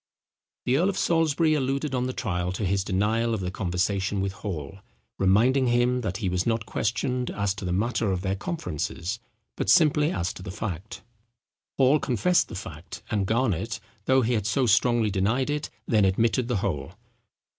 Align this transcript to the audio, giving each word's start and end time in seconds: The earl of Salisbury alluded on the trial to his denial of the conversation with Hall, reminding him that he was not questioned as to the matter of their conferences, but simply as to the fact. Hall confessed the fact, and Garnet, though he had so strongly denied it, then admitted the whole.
The 0.65 0.77
earl 0.77 0.89
of 0.89 0.97
Salisbury 0.97 1.53
alluded 1.53 1.93
on 1.93 2.07
the 2.07 2.11
trial 2.11 2.51
to 2.53 2.65
his 2.65 2.83
denial 2.83 3.35
of 3.35 3.39
the 3.39 3.51
conversation 3.51 4.19
with 4.19 4.31
Hall, 4.33 4.79
reminding 5.19 5.67
him 5.67 6.01
that 6.01 6.17
he 6.17 6.27
was 6.27 6.43
not 6.47 6.65
questioned 6.65 7.29
as 7.29 7.53
to 7.53 7.65
the 7.65 7.71
matter 7.71 8.11
of 8.11 8.21
their 8.23 8.35
conferences, 8.35 9.19
but 9.55 9.69
simply 9.69 10.11
as 10.11 10.33
to 10.33 10.41
the 10.41 10.49
fact. 10.49 11.03
Hall 11.77 11.99
confessed 11.99 12.47
the 12.47 12.55
fact, 12.55 13.03
and 13.11 13.27
Garnet, 13.27 13.79
though 14.05 14.23
he 14.23 14.33
had 14.33 14.47
so 14.47 14.65
strongly 14.65 15.11
denied 15.11 15.51
it, 15.51 15.69
then 15.87 16.03
admitted 16.03 16.47
the 16.47 16.57
whole. 16.65 16.93